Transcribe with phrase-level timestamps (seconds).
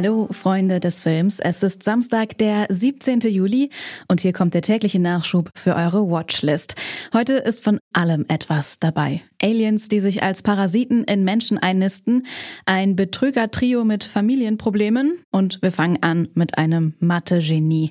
[0.00, 3.18] Hallo Freunde des Films, es ist Samstag, der 17.
[3.22, 3.70] Juli
[4.06, 6.76] und hier kommt der tägliche Nachschub für eure Watchlist.
[7.12, 9.22] Heute ist von allem etwas dabei.
[9.42, 12.26] Aliens, die sich als Parasiten in Menschen einnisten,
[12.64, 17.90] ein Betrüger-Trio mit Familienproblemen und wir fangen an mit einem Mathe-Genie.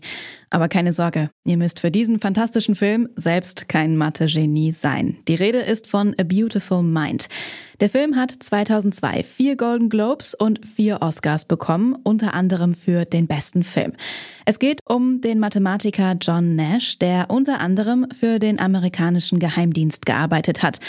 [0.49, 5.17] Aber keine Sorge, ihr müsst für diesen fantastischen Film selbst kein Mathe-Genie sein.
[5.27, 7.27] Die Rede ist von A Beautiful Mind.
[7.81, 13.27] Der Film hat 2002 vier Golden Globes und vier Oscars bekommen, unter anderem für den
[13.27, 13.93] besten Film.
[14.45, 20.63] Es geht um den Mathematiker John Nash, der unter anderem für den amerikanischen Geheimdienst gearbeitet
[20.63, 20.79] hat.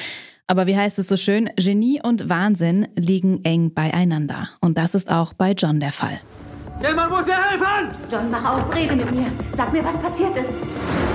[0.47, 4.49] Aber wie heißt es so schön, Genie und Wahnsinn liegen eng beieinander.
[4.61, 6.21] Und das ist auch bei John der Fall.
[6.81, 7.91] Jemand muss mir helfen!
[8.11, 9.27] John, mach auf, rede mit mir.
[9.57, 10.51] Sag mir, was passiert ist.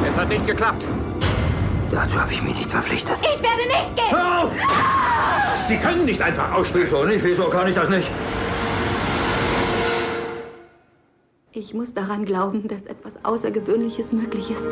[0.08, 0.86] Es hat nicht geklappt.
[1.92, 3.16] Dazu habe ich mich nicht verpflichtet.
[3.22, 4.12] Ich werde nicht gehen!
[4.12, 4.52] Hör auf!
[5.70, 6.86] Sie können nicht einfach ausstehen.
[6.86, 7.24] Wieso nicht?
[7.24, 8.10] Wieso kann ich das nicht?
[11.54, 14.64] Ich muss daran glauben, dass etwas Außergewöhnliches möglich ist.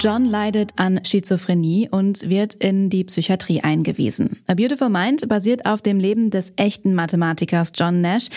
[0.00, 4.38] John leidet an Schizophrenie und wird in die Psychiatrie eingewiesen.
[4.46, 8.28] A Beautiful Mind basiert auf dem Leben des echten Mathematikers John Nash,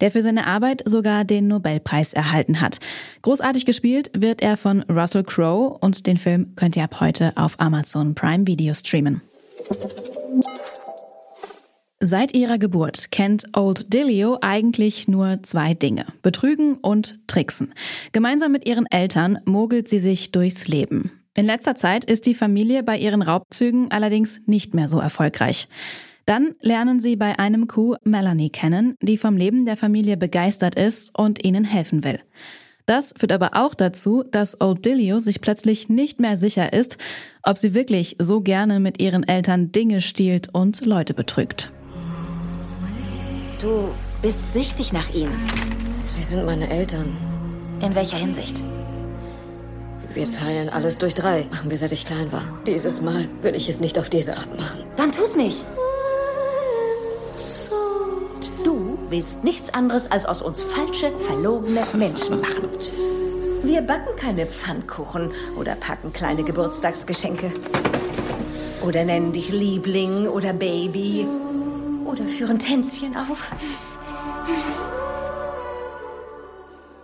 [0.00, 2.80] der für seine Arbeit sogar den Nobelpreis erhalten hat.
[3.22, 7.54] Großartig gespielt wird er von Russell Crowe und den Film könnt ihr ab heute auf
[7.60, 9.22] Amazon Prime Video streamen.
[12.04, 16.06] Seit ihrer Geburt kennt Old Dillio eigentlich nur zwei Dinge.
[16.20, 17.74] Betrügen und Tricksen.
[18.10, 21.12] Gemeinsam mit ihren Eltern mogelt sie sich durchs Leben.
[21.34, 25.68] In letzter Zeit ist die Familie bei ihren Raubzügen allerdings nicht mehr so erfolgreich.
[26.26, 31.16] Dann lernen sie bei einem Coup Melanie kennen, die vom Leben der Familie begeistert ist
[31.16, 32.18] und ihnen helfen will.
[32.84, 36.98] Das führt aber auch dazu, dass Old Dillio sich plötzlich nicht mehr sicher ist,
[37.44, 41.72] ob sie wirklich so gerne mit ihren Eltern Dinge stiehlt und Leute betrügt.
[43.62, 45.48] Du bist süchtig nach ihnen.
[46.08, 47.16] Sie sind meine Eltern.
[47.80, 48.56] In welcher Hinsicht?
[50.12, 51.46] Wir teilen alles durch drei.
[51.48, 52.42] Machen wir, seit ich klein war.
[52.66, 54.82] Dieses Mal will ich es nicht auf diese Art machen.
[54.96, 55.64] Dann tu's nicht.
[58.64, 62.68] Du willst nichts anderes als aus uns falsche, verlogene Menschen machen.
[63.62, 67.52] Wir backen keine Pfannkuchen oder packen kleine Geburtstagsgeschenke.
[68.84, 71.28] Oder nennen dich Liebling oder Baby.
[72.04, 73.52] Oder führen Tänzchen auf.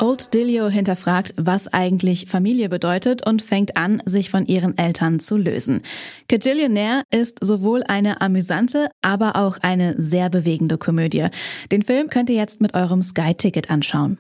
[0.01, 5.37] Old Dillio hinterfragt, was eigentlich Familie bedeutet und fängt an, sich von ihren Eltern zu
[5.37, 5.83] lösen.
[6.29, 11.27] Cajillionaire ist sowohl eine amüsante, aber auch eine sehr bewegende Komödie.
[11.73, 14.19] Den Film könnt ihr jetzt mit eurem Sky-Ticket anschauen.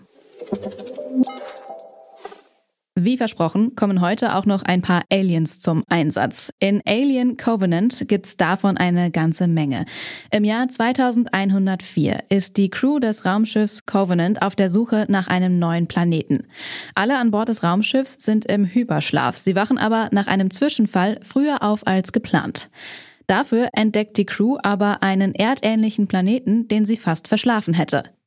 [3.00, 6.52] Wie versprochen kommen heute auch noch ein paar Aliens zum Einsatz.
[6.58, 9.84] In Alien Covenant gibt's davon eine ganze Menge.
[10.32, 15.86] Im Jahr 2104 ist die Crew des Raumschiffs Covenant auf der Suche nach einem neuen
[15.86, 16.48] Planeten.
[16.96, 19.38] Alle an Bord des Raumschiffs sind im Hyperschlaf.
[19.38, 22.68] Sie wachen aber nach einem Zwischenfall früher auf als geplant.
[23.28, 28.17] Dafür entdeckt die Crew aber einen erdähnlichen Planeten, den sie fast verschlafen hätte.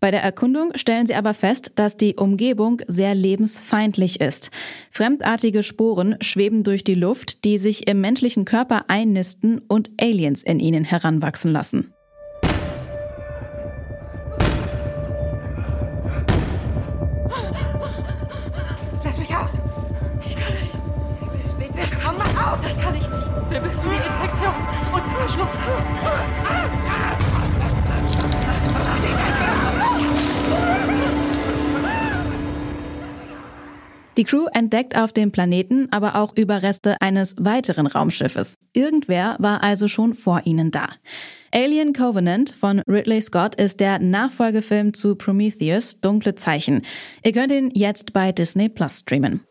[0.00, 4.50] Bei der Erkundung stellen sie aber fest, dass die Umgebung sehr lebensfeindlich ist.
[4.90, 10.60] Fremdartige Sporen schweben durch die Luft, die sich im menschlichen Körper einnisten und Aliens in
[10.60, 11.92] ihnen heranwachsen lassen.
[19.04, 19.50] Lass mich aus!
[20.24, 20.72] Ich kann nicht.
[21.36, 22.60] Bis mit das mal auf!
[22.62, 23.50] Das kann ich nicht.
[23.50, 24.54] Wir müssen die Infektion
[24.92, 25.50] und Verschluss
[34.18, 38.56] Die Crew entdeckt auf dem Planeten aber auch Überreste eines weiteren Raumschiffes.
[38.72, 40.88] Irgendwer war also schon vor ihnen da.
[41.54, 46.82] Alien Covenant von Ridley Scott ist der Nachfolgefilm zu Prometheus Dunkle Zeichen.
[47.24, 49.44] Ihr könnt ihn jetzt bei Disney Plus streamen.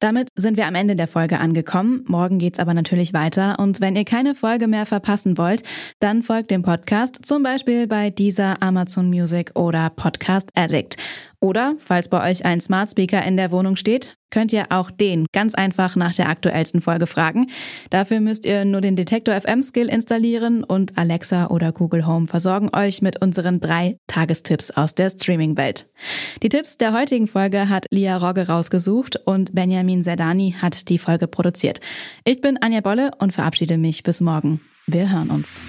[0.00, 2.04] Damit sind wir am Ende der Folge angekommen.
[2.06, 3.58] Morgen geht's aber natürlich weiter.
[3.58, 5.62] Und wenn ihr keine Folge mehr verpassen wollt,
[5.98, 10.96] dann folgt dem Podcast zum Beispiel bei dieser Amazon Music oder Podcast Addict.
[11.40, 15.26] Oder, falls bei euch ein Smart Speaker in der Wohnung steht, könnt ihr auch den
[15.32, 17.46] ganz einfach nach der aktuellsten Folge fragen.
[17.88, 22.70] Dafür müsst ihr nur den Detektor FM Skill installieren und Alexa oder Google Home versorgen
[22.76, 25.88] euch mit unseren drei Tagestipps aus der Streaming-Welt.
[26.42, 31.26] Die Tipps der heutigen Folge hat Lia Rogge rausgesucht und Benjamin Zerdani hat die Folge
[31.26, 31.80] produziert.
[32.24, 34.60] Ich bin Anja Bolle und verabschiede mich bis morgen.
[34.86, 35.60] Wir hören uns.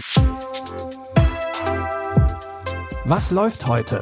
[3.06, 4.01] Was läuft heute?